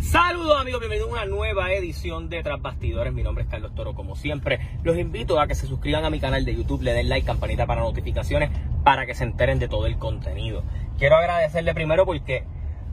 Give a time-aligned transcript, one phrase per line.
[0.00, 3.12] Saludos amigos, bienvenidos a una nueva edición de Tras Bastidores.
[3.12, 4.58] Mi nombre es Carlos Toro, como siempre.
[4.82, 7.66] Los invito a que se suscriban a mi canal de YouTube, le den like, campanita
[7.66, 8.50] para notificaciones,
[8.82, 10.62] para que se enteren de todo el contenido.
[10.98, 12.44] Quiero agradecerle primero porque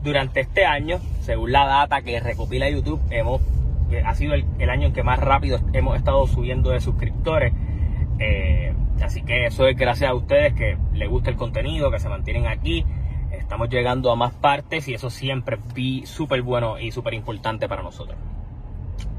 [0.02, 3.40] durante este año, según la data que recopila YouTube, hemos
[4.04, 7.54] ha sido el, año en que más rápido hemos estado subiendo de suscriptores.
[8.18, 12.10] Eh, así que eso es gracias a ustedes que les gusta el contenido, que se
[12.10, 12.84] mantienen aquí
[13.48, 17.82] Estamos llegando a más partes y eso siempre vi súper bueno y súper importante para
[17.82, 18.18] nosotros.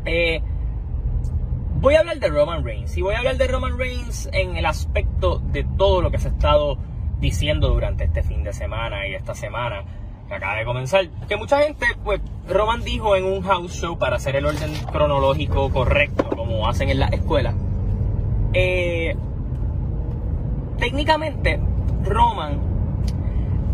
[0.06, 0.40] Eh,
[1.82, 4.68] voy a hablar de Roman Reigns y voy a hablar de Roman Reigns en el
[4.68, 6.78] aspecto de todo lo que se ha estado
[7.20, 9.84] diciendo durante este fin de semana y esta semana
[10.28, 11.10] que acaba de comenzar.
[11.28, 15.72] Que mucha gente, pues, Roman dijo en un house show para hacer el orden cronológico
[15.72, 17.56] correcto, como hacen en la escuela.
[18.54, 19.16] Eh,
[20.78, 21.60] técnicamente,
[22.04, 22.69] Roman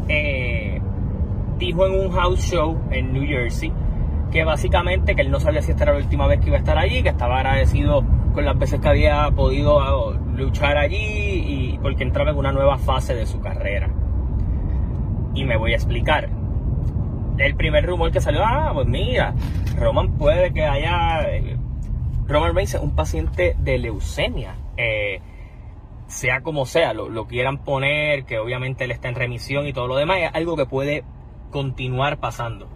[0.08, 0.82] eh,
[1.58, 3.72] dijo en un house show en New Jersey
[4.31, 6.59] que básicamente que él no sabía si esta era la última vez que iba a
[6.59, 11.80] estar allí, que estaba agradecido con las veces que había podido ah, luchar allí y
[11.81, 13.89] porque entraba en una nueva fase de su carrera.
[15.33, 16.30] Y me voy a explicar.
[17.38, 19.33] El primer rumor que salió, ah, pues mira,
[19.78, 21.22] Roman puede que haya...
[21.30, 21.58] Eh,
[22.28, 24.56] Roman Reigns es un paciente de leucemia.
[24.78, 25.22] Eh,
[26.08, 29.95] sea como sea, lo, quieran poner, que obviamente él está en remisión y todo lo
[29.95, 31.03] demás, es algo que puede
[31.52, 32.67] continuar pasando.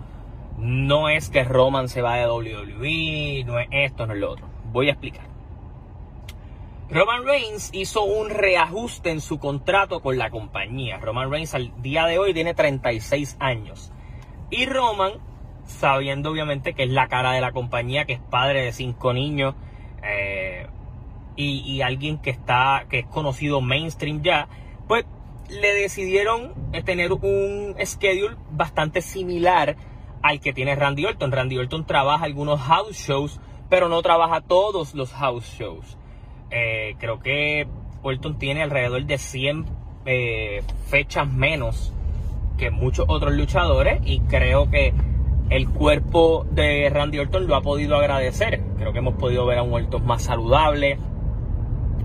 [0.57, 4.45] No es que Roman se vaya de WWE, no es esto, no es lo otro.
[4.71, 5.29] Voy a explicar.
[6.91, 10.97] Roman Reigns hizo un reajuste en su contrato con la compañía.
[10.97, 13.91] Roman Reigns al día de hoy tiene 36 años.
[14.49, 15.13] Y Roman,
[15.65, 19.53] sabiendo obviamente que es la cara de la compañía, que es padre de cinco niños,
[21.39, 24.47] y, alguien que está, que es conocido mainstream ya,
[24.87, 25.05] pues
[25.49, 29.77] le decidieron eh, tener un schedule bastante similar
[30.21, 31.31] al que tiene Randy Orton.
[31.31, 35.97] Randy Orton trabaja algunos house shows, pero no trabaja todos los house shows.
[36.51, 37.67] Eh, creo que
[38.03, 39.65] Orton tiene alrededor de 100
[40.05, 41.93] eh, fechas menos
[42.57, 44.93] que muchos otros luchadores y creo que
[45.49, 48.61] el cuerpo de Randy Orton lo ha podido agradecer.
[48.77, 50.99] Creo que hemos podido ver a un Orton más saludable,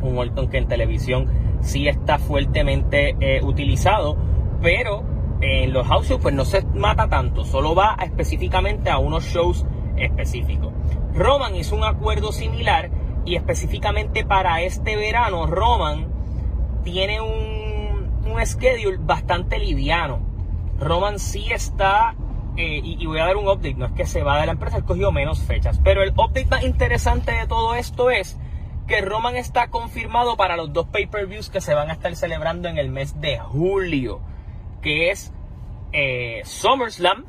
[0.05, 1.29] un Orton que en televisión
[1.61, 4.17] sí está fuertemente eh, utilizado,
[4.63, 5.03] pero
[5.41, 9.67] en los house shows pues no se mata tanto, solo va específicamente a unos shows
[9.97, 10.73] específicos.
[11.15, 12.91] Roman hizo un acuerdo similar
[13.25, 16.07] y específicamente para este verano Roman
[16.83, 20.21] tiene un, un schedule bastante liviano.
[20.79, 22.15] Roman sí está,
[22.57, 24.79] eh, y, voy a dar un update, no es que se va de la empresa,
[24.79, 28.39] ha cogido menos fechas, pero el update más interesante de todo esto es
[28.87, 32.79] que Roman está confirmado para los dos pay-per-views que se van a estar celebrando en
[32.79, 34.21] el mes de julio,
[34.83, 35.33] que es
[35.93, 37.25] eh, SummerSlam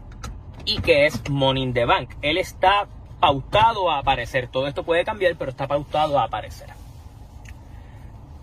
[0.65, 2.11] y que es Money in the Bank.
[2.21, 2.87] Él está
[3.19, 4.47] pautado a aparecer.
[4.47, 6.69] Todo esto puede cambiar, pero está pautado a aparecer.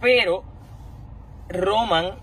[0.00, 0.42] Pero
[1.48, 2.14] Roman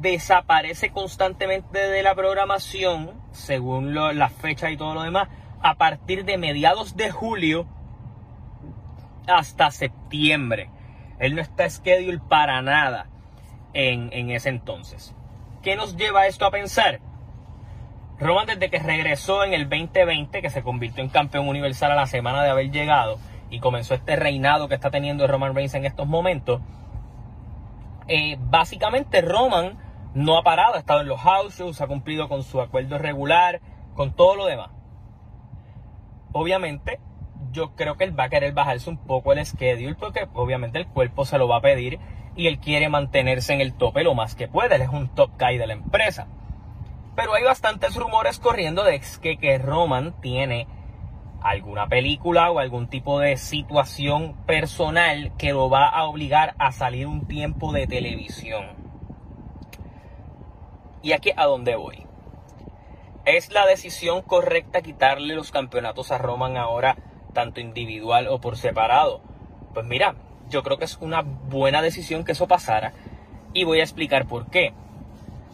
[0.00, 5.28] desaparece constantemente de la programación, según las fechas y todo lo demás,
[5.62, 7.66] a partir de mediados de julio
[9.38, 10.70] hasta septiembre.
[11.18, 13.06] Él no está schedule para nada
[13.72, 15.14] en, en ese entonces.
[15.62, 17.00] ¿Qué nos lleva esto a pensar?
[18.18, 22.06] Roman desde que regresó en el 2020, que se convirtió en campeón universal a la
[22.06, 23.18] semana de haber llegado
[23.50, 26.60] y comenzó este reinado que está teniendo Roman Reigns en estos momentos,
[28.06, 29.78] eh, básicamente Roman
[30.14, 33.60] no ha parado, ha estado en los house shows, ha cumplido con su acuerdo regular,
[33.94, 34.70] con todo lo demás.
[36.32, 37.00] Obviamente,
[37.52, 40.86] yo creo que él va a querer bajarse un poco el schedule porque obviamente el
[40.86, 41.98] cuerpo se lo va a pedir
[42.36, 44.76] y él quiere mantenerse en el tope lo más que puede.
[44.76, 46.26] Él es un top guy de la empresa.
[47.16, 50.66] Pero hay bastantes rumores corriendo de que, que Roman tiene
[51.42, 57.06] alguna película o algún tipo de situación personal que lo va a obligar a salir
[57.06, 58.66] un tiempo de televisión.
[61.02, 62.06] Y aquí a dónde voy.
[63.24, 66.96] ¿Es la decisión correcta quitarle los campeonatos a Roman ahora
[67.32, 69.20] tanto individual o por separado.
[69.74, 70.14] Pues mira,
[70.48, 72.92] yo creo que es una buena decisión que eso pasara
[73.52, 74.72] y voy a explicar por qué.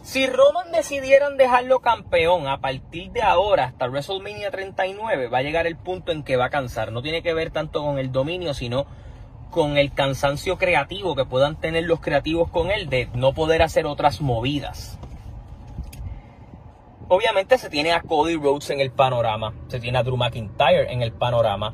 [0.03, 5.67] Si Roman decidieran dejarlo campeón a partir de ahora hasta WrestleMania 39, va a llegar
[5.67, 6.91] el punto en que va a cansar.
[6.91, 8.85] No tiene que ver tanto con el dominio, sino
[9.51, 13.85] con el cansancio creativo que puedan tener los creativos con él de no poder hacer
[13.85, 14.97] otras movidas.
[17.09, 21.01] Obviamente se tiene a Cody Rhodes en el panorama, se tiene a Drew McIntyre en
[21.01, 21.73] el panorama.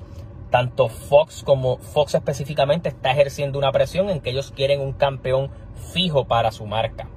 [0.52, 5.50] Tanto Fox como Fox específicamente está ejerciendo una presión en que ellos quieren un campeón
[5.92, 7.10] fijo para su marca.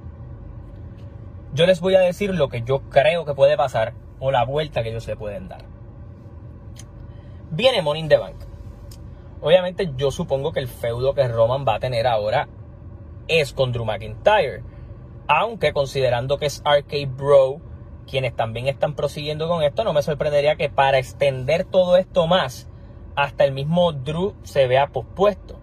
[1.53, 4.81] Yo les voy a decir lo que yo creo que puede pasar o la vuelta
[4.81, 5.65] que ellos le pueden dar.
[7.51, 8.37] Viene Money in the Bank.
[9.41, 12.47] Obviamente yo supongo que el feudo que Roman va a tener ahora
[13.27, 14.63] es con Drew McIntyre.
[15.27, 17.66] Aunque considerando que es RK Bro
[18.07, 22.67] quienes también están prosiguiendo con esto, no me sorprendería que para extender todo esto más,
[23.15, 25.59] hasta el mismo Drew se vea pospuesto.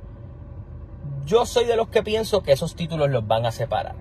[1.25, 3.97] Yo soy de los que pienso que esos títulos los van a separar.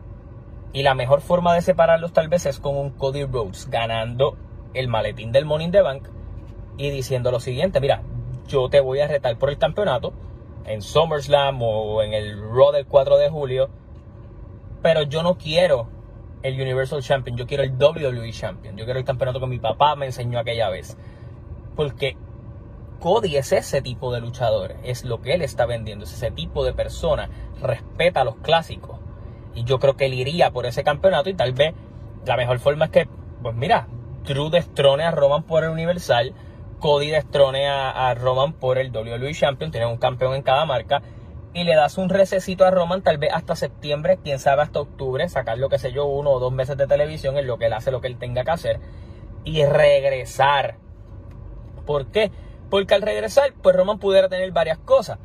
[0.73, 4.35] Y la mejor forma de separarlos tal vez es con un Cody Rhodes ganando
[4.73, 6.07] el maletín del Money the Bank
[6.77, 8.01] y diciendo lo siguiente, mira,
[8.47, 10.13] yo te voy a retar por el campeonato
[10.65, 13.69] en SummerSlam o en el Raw del 4 de julio,
[14.81, 15.87] pero yo no quiero
[16.43, 19.95] el Universal Champion, yo quiero el WWE Champion, yo quiero el campeonato que mi papá
[19.95, 20.97] me enseñó aquella vez.
[21.75, 22.15] Porque
[22.99, 26.63] Cody es ese tipo de luchador, es lo que él está vendiendo, es ese tipo
[26.63, 27.29] de persona,
[27.61, 28.99] respeta a los clásicos.
[29.55, 31.73] Y yo creo que él iría por ese campeonato y tal vez
[32.25, 33.07] la mejor forma es que,
[33.41, 33.87] pues mira,
[34.25, 36.33] Drew destrone a Roman por el Universal,
[36.79, 41.01] Cody destrone a, Roman por el WWE Champion, tiene un campeón en cada marca,
[41.53, 45.27] y le das un recesito a Roman tal vez hasta septiembre, quién sabe hasta octubre,
[45.29, 47.73] sacar lo que sé yo, uno o dos meses de televisión en lo que él
[47.73, 48.79] hace lo que él tenga que hacer,
[49.43, 50.77] y regresar.
[51.85, 52.31] ¿Por qué?
[52.69, 55.19] Porque al regresar, pues Roman pudiera tener varias cosas.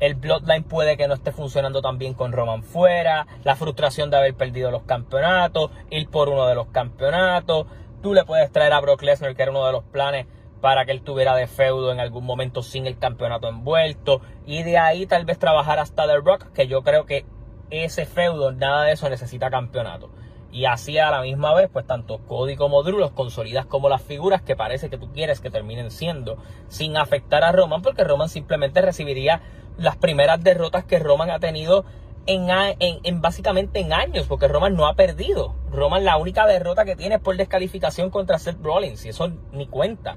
[0.00, 4.16] El Bloodline puede que no esté funcionando tan bien con Roman fuera, la frustración de
[4.16, 7.66] haber perdido los campeonatos, ir por uno de los campeonatos.
[8.02, 10.26] Tú le puedes traer a Brock Lesnar, que era uno de los planes
[10.64, 14.22] para que él tuviera de feudo en algún momento sin el campeonato envuelto.
[14.46, 17.26] Y de ahí tal vez trabajar hasta The Rock, que yo creo que
[17.68, 20.08] ese feudo, nada de eso necesita campeonato.
[20.50, 24.00] Y así a la misma vez, pues tanto Cody como Drew los consolidas como las
[24.00, 26.38] figuras que parece que tú quieres que terminen siendo,
[26.68, 29.42] sin afectar a Roman, porque Roman simplemente recibiría
[29.76, 31.84] las primeras derrotas que Roman ha tenido
[32.24, 35.56] en, en, en, básicamente en años, porque Roman no ha perdido.
[35.70, 39.66] Roman la única derrota que tiene es por descalificación contra Seth Rollins, y eso ni
[39.66, 40.16] cuenta.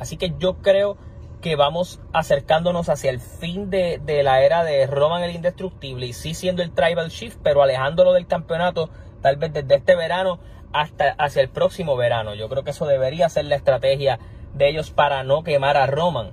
[0.00, 0.96] Así que yo creo
[1.40, 6.34] que vamos acercándonos hacia el fin de, la era de Roman el Indestructible y sí
[6.34, 10.38] siendo el Tribal Shift, pero alejándolo del campeonato tal vez desde este verano
[10.72, 12.34] hasta hacia el próximo verano.
[12.34, 14.18] Yo creo que eso debería ser la estrategia
[14.54, 16.32] de ellos para no quemar a Roman,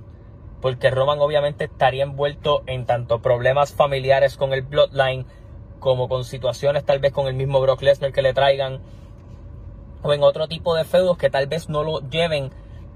[0.60, 5.26] porque Roman obviamente estaría envuelto en tanto problemas familiares con el Bloodline
[5.78, 8.80] como con situaciones tal vez con el mismo Brock Lesnar que le traigan
[10.02, 12.50] o en otro tipo de feudos que tal vez no lo lleven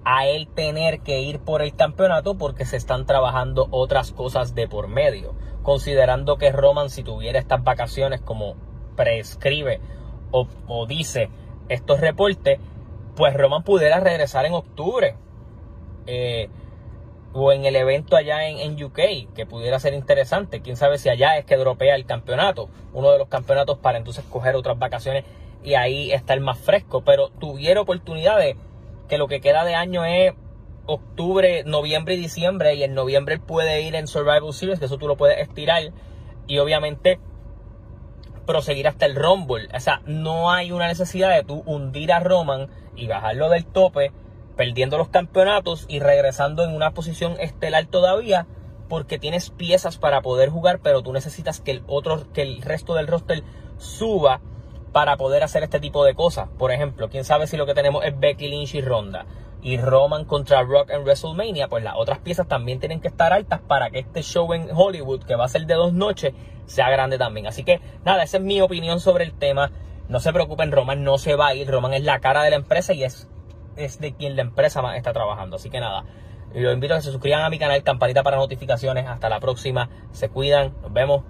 [0.05, 4.69] a él tener que ir por el campeonato porque se están trabajando otras cosas de
[4.69, 5.35] por medio.
[5.63, 8.57] Considerando que Roman si tuviera estas vacaciones como
[8.97, 9.81] prescribe
[10.31, 11.31] o, dice
[11.69, 12.59] estos reportes,
[13.17, 15.15] pues Roman pudiera regresar en octubre.
[16.07, 16.49] Eh,
[17.35, 20.61] o en el evento allá en, en, UK, que pudiera ser interesante.
[20.61, 24.25] Quién sabe si allá es que dropea el campeonato, uno de los campeonatos para entonces
[24.29, 25.25] coger otras vacaciones
[25.65, 27.03] y ahí estar más fresco.
[27.03, 28.57] Pero tuviera oportunidad de
[29.13, 30.33] que lo que queda de año es
[30.87, 32.77] octubre, noviembre y diciembre.
[32.77, 35.83] Y en noviembre puede ir en Survival Series, que eso tú lo puedes estirar.
[36.47, 37.21] Y obviamente
[38.47, 39.69] proseguir hasta el Rumble.
[39.75, 44.13] O sea, no hay una necesidad de tú hundir a Roman y bajarlo del tope,
[44.57, 48.47] perdiendo los campeonatos y regresando en una posición estelar todavía,
[48.89, 52.95] porque tienes piezas para poder jugar, pero tú necesitas que el otro, que el resto
[52.95, 53.43] del roster
[53.77, 54.41] suba
[54.93, 56.49] para poder hacer este tipo de cosas.
[56.59, 59.27] Por ejemplo, quién sabe si lo que tenemos es Becky Lynch y Ronda
[59.63, 63.61] y Roman contra Rock en WrestleMania, pues las otras piezas también tienen que estar altas
[63.61, 66.35] para que este show en Hollywood, que va a ser de dos noches,
[66.67, 67.47] sea grande también.
[67.47, 69.71] Así que nada, esa es mi opinión sobre el tema.
[70.09, 71.71] No se preocupen, Roman no se va a ir.
[71.71, 73.29] Roman es la cara de la empresa y es,
[73.77, 75.57] es de quien la empresa más está trabajando.
[75.57, 76.05] Así que nada,
[76.55, 79.07] los invito a que se suscriban a mi canal, campanita para notificaciones.
[79.07, 79.89] Hasta la próxima.
[80.11, 80.75] Se cuidan.
[80.83, 81.23] Nos vemos.